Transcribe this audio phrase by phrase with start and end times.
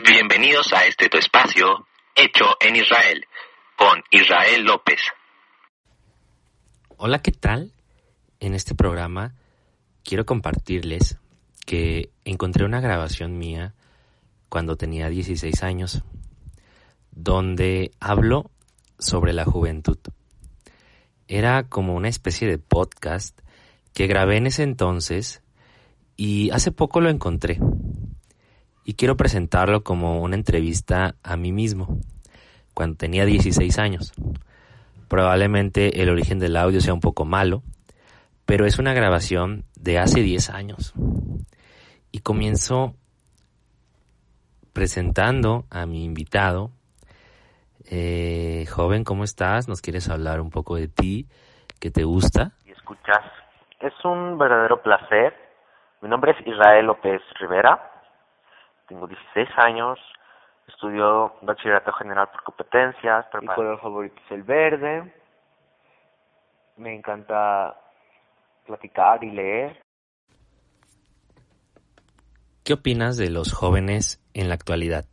[0.00, 3.26] Bienvenidos a este tu espacio hecho en Israel
[3.76, 5.02] con Israel López.
[6.96, 7.74] Hola, ¿qué tal?
[8.40, 9.34] En este programa
[10.02, 11.18] quiero compartirles
[11.66, 13.74] que encontré una grabación mía
[14.48, 16.02] cuando tenía 16 años,
[17.10, 18.50] donde hablo
[18.98, 19.98] sobre la juventud.
[21.28, 23.38] Era como una especie de podcast
[23.92, 25.42] que grabé en ese entonces
[26.16, 27.58] y hace poco lo encontré
[28.84, 31.98] y quiero presentarlo como una entrevista a mí mismo,
[32.74, 34.12] cuando tenía 16 años.
[35.08, 37.62] Probablemente el origen del audio sea un poco malo,
[38.46, 40.94] pero es una grabación de hace 10 años.
[42.10, 42.94] Y comienzo
[44.72, 46.70] presentando a mi invitado.
[47.90, 49.68] Eh, joven, ¿cómo estás?
[49.68, 51.26] ¿Nos quieres hablar un poco de ti?
[51.78, 52.52] ¿Qué te gusta?
[52.64, 53.22] Y escuchas,
[53.80, 55.34] es un verdadero placer.
[56.00, 57.91] Mi nombre es Israel López Rivera
[58.88, 59.98] tengo 16 años,
[60.68, 65.12] estudio bachillerato general por competencias, mi color favorito es el verde,
[66.76, 67.78] me encanta
[68.66, 69.82] platicar y leer.
[72.64, 75.04] ¿Qué opinas de los jóvenes en la actualidad?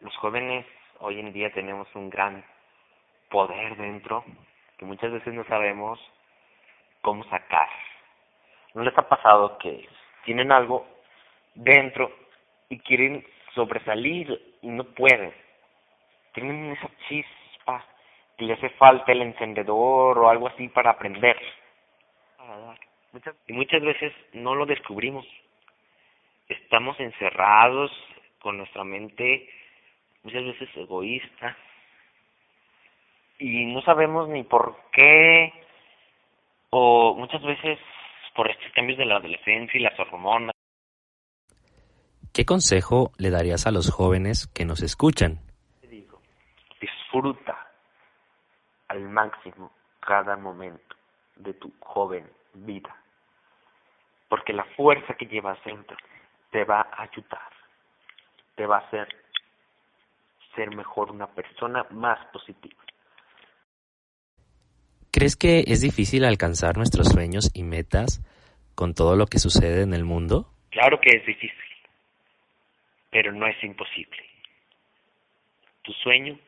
[0.00, 0.66] Los jóvenes
[1.00, 2.44] hoy en día tenemos un gran
[3.30, 4.24] poder dentro
[4.78, 5.98] que muchas veces no sabemos
[7.02, 7.68] cómo sacar.
[8.74, 9.88] ¿No les ha pasado que
[10.24, 10.86] tienen algo
[11.56, 12.10] dentro
[12.68, 15.32] y quieren sobresalir y no pueden.
[16.32, 17.84] Tienen esa chispa
[18.36, 21.36] que le hace falta el encendedor o algo así para aprender.
[23.48, 25.26] Y muchas veces no lo descubrimos.
[26.48, 27.90] Estamos encerrados
[28.40, 29.48] con nuestra mente
[30.26, 31.56] muchas veces egoísta
[33.38, 35.52] y no sabemos ni por qué
[36.70, 37.78] o muchas veces
[38.34, 40.54] por estos cambios de la adolescencia y las hormonas
[42.36, 45.40] ¿Qué consejo le darías a los jóvenes que nos escuchan?
[45.88, 46.20] digo,
[46.78, 47.66] disfruta
[48.88, 50.96] al máximo cada momento
[51.36, 52.94] de tu joven vida,
[54.28, 55.96] porque la fuerza que llevas dentro
[56.50, 57.48] te va a ayudar,
[58.54, 59.08] te va a hacer
[60.54, 62.76] ser mejor una persona más positiva.
[65.10, 68.20] ¿Crees que es difícil alcanzar nuestros sueños y metas
[68.74, 70.52] con todo lo que sucede en el mundo?
[70.68, 71.65] Claro que es difícil
[73.16, 74.22] pero no es imposible.
[75.80, 76.38] Tu sueño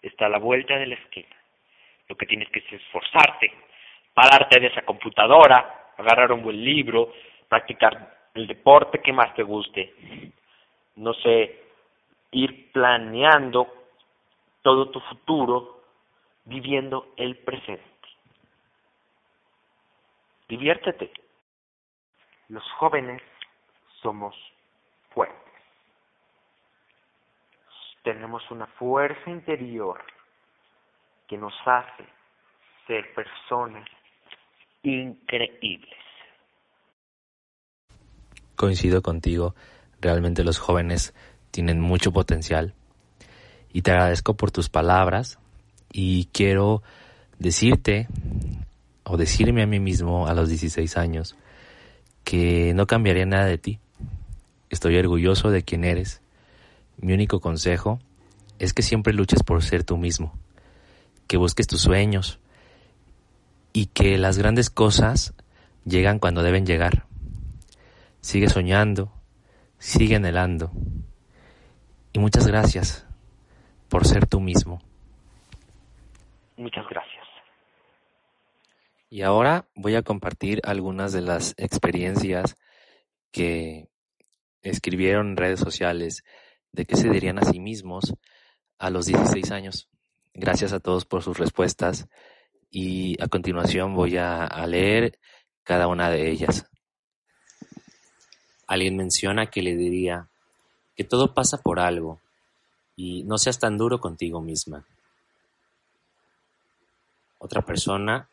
[0.00, 1.36] está a la vuelta de la esquina.
[2.08, 3.52] Lo que tienes que es esforzarte,
[4.14, 7.12] pararte de esa computadora, agarrar un buen libro,
[7.46, 10.32] practicar el deporte que más te guste.
[10.96, 11.62] No sé,
[12.30, 13.70] ir planeando
[14.62, 15.82] todo tu futuro
[16.46, 17.84] viviendo el presente.
[20.48, 21.12] Diviértete.
[22.48, 23.20] Los jóvenes
[24.00, 24.34] somos
[25.10, 25.41] fuertes
[28.02, 30.00] tenemos una fuerza interior
[31.28, 32.04] que nos hace
[32.86, 33.88] ser personas
[34.82, 35.90] increíbles.
[38.56, 39.54] Coincido contigo,
[40.00, 41.14] realmente los jóvenes
[41.50, 42.74] tienen mucho potencial
[43.72, 45.38] y te agradezco por tus palabras
[45.92, 46.82] y quiero
[47.38, 48.08] decirte
[49.04, 51.36] o decirme a mí mismo a los 16 años
[52.24, 53.78] que no cambiaría nada de ti.
[54.70, 56.21] Estoy orgulloso de quien eres
[56.96, 57.98] mi único consejo
[58.58, 60.38] es que siempre luches por ser tú mismo,
[61.26, 62.38] que busques tus sueños
[63.72, 65.34] y que las grandes cosas
[65.84, 67.06] llegan cuando deben llegar.
[68.20, 69.12] Sigue soñando,
[69.78, 70.70] sigue anhelando.
[72.12, 73.06] Y muchas gracias
[73.88, 74.80] por ser tú mismo.
[76.56, 77.26] Muchas gracias.
[79.10, 82.56] Y ahora voy a compartir algunas de las experiencias
[83.30, 83.88] que
[84.62, 86.24] escribieron en redes sociales
[86.72, 88.14] de qué se dirían a sí mismos
[88.78, 89.88] a los 16 años.
[90.34, 92.08] Gracias a todos por sus respuestas
[92.70, 95.18] y a continuación voy a, leer
[95.62, 96.66] cada una de ellas.
[98.66, 100.28] Alguien menciona que le diría
[100.96, 102.20] que todo pasa por algo
[102.96, 104.84] y no seas tan duro contigo misma.
[107.38, 108.28] Otra persona,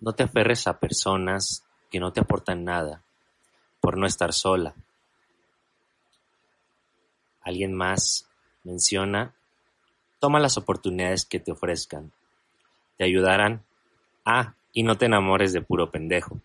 [0.00, 3.02] no te aferres a personas que no te aportan nada
[3.80, 4.74] por no estar sola.
[7.44, 8.28] Alguien más
[8.64, 9.34] menciona,
[10.18, 12.12] toma las oportunidades que te ofrezcan.
[12.96, 13.64] Te ayudarán.
[14.24, 16.40] Ah, y no te enamores de puro pendejo.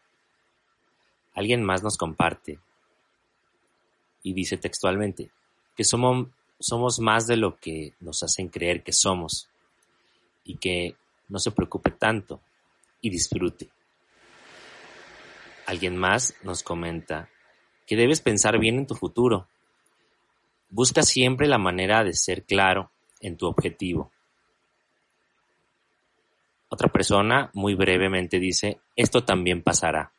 [1.34, 2.60] Alguien más nos comparte
[4.22, 5.32] y dice textualmente
[5.76, 6.28] que somos,
[6.60, 9.48] somos más de lo que nos hacen creer que somos
[10.44, 10.96] y que
[11.30, 12.42] no se preocupe tanto
[13.02, 13.70] y disfrute.
[15.66, 17.30] Alguien más nos comenta
[17.88, 19.48] que debes pensar bien en tu futuro.
[20.70, 24.12] Busca siempre la manera de ser claro en tu objetivo.
[26.70, 30.12] Otra persona muy brevemente dice, esto también pasará.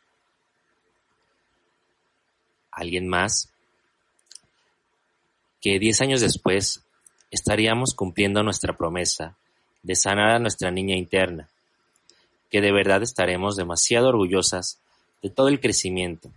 [2.73, 3.53] Alguien más
[5.61, 6.85] que diez años después
[7.31, 9.37] estaríamos cumpliendo nuestra promesa
[9.83, 11.49] de sanar a nuestra niña interna,
[12.51, 14.81] que de verdad estaremos demasiado orgullosas
[15.23, 16.31] de todo el crecimiento,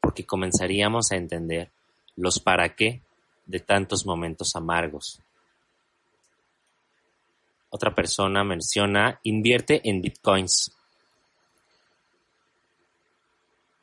[0.00, 1.70] porque comenzaríamos a entender
[2.16, 3.02] los para qué
[3.46, 5.20] de tantos momentos amargos.
[7.70, 10.76] Otra persona menciona invierte en bitcoins.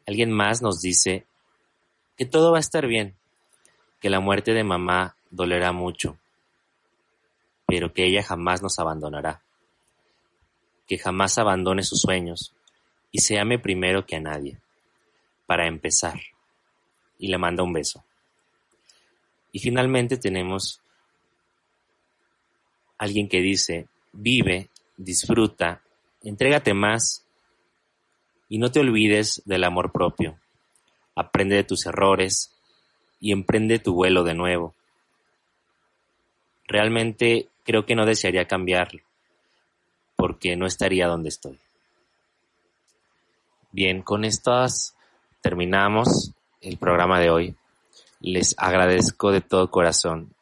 [0.05, 1.25] Alguien más nos dice
[2.15, 3.15] que todo va a estar bien,
[3.99, 6.17] que la muerte de mamá dolerá mucho,
[7.65, 9.41] pero que ella jamás nos abandonará,
[10.87, 12.53] que jamás abandone sus sueños
[13.11, 14.59] y se ame primero que a nadie,
[15.45, 16.19] para empezar.
[17.17, 18.03] Y le manda un beso.
[19.51, 20.81] Y finalmente tenemos
[22.97, 25.81] alguien que dice, vive, disfruta,
[26.21, 27.25] entrégate más
[28.49, 30.37] y no te olvides del amor propio.
[31.15, 32.51] Aprende de tus errores
[33.19, 34.75] y emprende tu vuelo de nuevo.
[36.67, 39.01] Realmente creo que no desearía cambiarlo,
[40.15, 41.59] porque no estaría donde estoy.
[43.71, 44.95] Bien, con estas
[45.41, 47.55] terminamos el programa de hoy.
[48.19, 50.33] Les agradezco de todo corazón.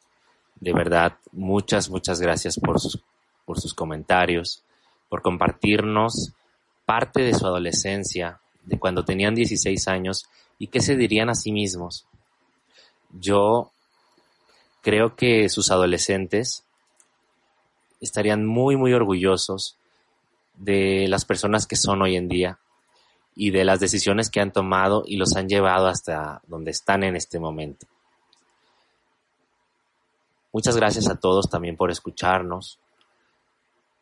[0.56, 3.02] De verdad, muchas, muchas gracias por sus,
[3.44, 4.62] por sus comentarios,
[5.08, 6.32] por compartirnos
[6.84, 10.26] parte de su adolescencia, de cuando tenían 16 años
[10.58, 12.06] y qué se dirían a sí mismos.
[13.12, 13.70] Yo
[14.82, 16.64] creo que sus adolescentes
[18.00, 19.76] estarían muy, muy orgullosos
[20.54, 22.58] de las personas que son hoy en día
[23.40, 27.14] y de las decisiones que han tomado y los han llevado hasta donde están en
[27.14, 27.86] este momento.
[30.52, 32.80] Muchas gracias a todos también por escucharnos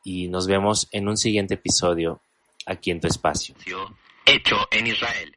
[0.05, 2.19] y nos vemos en un siguiente episodio
[2.65, 3.55] aquí en tu espacio.
[4.25, 5.37] Hecho en Israel.